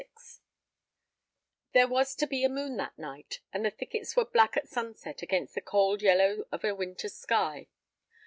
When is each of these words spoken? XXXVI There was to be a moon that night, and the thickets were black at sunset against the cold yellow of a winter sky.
XXXVI 0.03 0.39
There 1.73 1.87
was 1.87 2.15
to 2.15 2.25
be 2.25 2.43
a 2.43 2.49
moon 2.49 2.75
that 2.77 2.97
night, 2.97 3.41
and 3.53 3.63
the 3.63 3.69
thickets 3.69 4.15
were 4.15 4.25
black 4.25 4.57
at 4.57 4.67
sunset 4.67 5.21
against 5.21 5.53
the 5.53 5.61
cold 5.61 6.01
yellow 6.01 6.47
of 6.51 6.63
a 6.63 6.73
winter 6.73 7.07
sky. 7.07 7.67